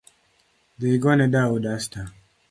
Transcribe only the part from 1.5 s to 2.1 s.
dasta